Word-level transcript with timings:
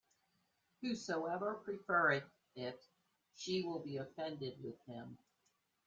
Whosoever 0.81 1.61
prefereth 1.63 2.23
it, 2.55 2.83
she 3.35 3.61
will 3.61 3.81
be 3.81 3.97
offended 3.97 4.59
with 4.63 4.81
him. 4.87 5.19